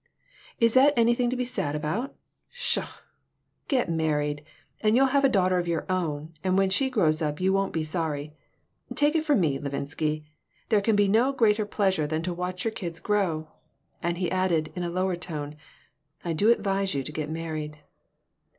"Is 0.59 0.73
that 0.73 0.95
anything 0.97 1.29
to 1.29 1.35
be 1.35 1.45
sad 1.45 1.75
about? 1.75 2.15
Pshaw! 2.49 2.89
Get 3.67 3.87
married, 3.87 4.43
and 4.81 4.95
you'll 4.95 5.05
have 5.13 5.23
a 5.23 5.29
daughter 5.29 5.59
of 5.59 5.67
your 5.67 5.85
own, 5.91 6.33
and 6.43 6.57
when 6.57 6.71
she 6.71 6.89
grows 6.89 7.21
up 7.21 7.39
you 7.39 7.53
won't 7.53 7.71
be 7.71 7.83
sorry. 7.83 8.33
Take 8.95 9.15
it 9.15 9.23
from 9.23 9.39
me, 9.41 9.59
Levinsky. 9.59 10.25
There 10.69 10.81
can 10.81 10.95
be 10.95 11.07
no 11.07 11.31
greater 11.31 11.67
pleasure 11.67 12.07
than 12.07 12.23
to 12.23 12.33
watch 12.33 12.65
your 12.65 12.71
kids 12.73 12.99
grow." 12.99 13.49
And 14.01 14.17
he 14.17 14.31
added, 14.31 14.73
in 14.75 14.81
a 14.81 14.89
lower 14.89 15.15
tone, 15.15 15.55
"I 16.25 16.33
do 16.33 16.49
advise 16.49 16.95
you 16.95 17.03
to 17.03 17.11
get 17.11 17.29
married." 17.29 17.77